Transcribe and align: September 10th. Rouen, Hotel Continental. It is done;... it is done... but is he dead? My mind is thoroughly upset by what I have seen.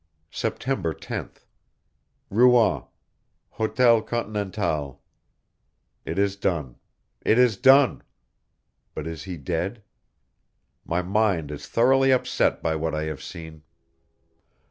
September 0.31 0.95
10th. 0.95 1.45
Rouen, 2.31 2.85
Hotel 3.49 4.01
Continental. 4.01 4.99
It 6.05 6.17
is 6.17 6.35
done;... 6.35 6.77
it 7.23 7.37
is 7.37 7.55
done... 7.55 8.01
but 8.95 9.05
is 9.05 9.25
he 9.25 9.37
dead? 9.37 9.83
My 10.85 11.03
mind 11.03 11.51
is 11.51 11.67
thoroughly 11.67 12.09
upset 12.11 12.63
by 12.63 12.75
what 12.75 12.95
I 12.95 13.03
have 13.03 13.21
seen. 13.21 13.61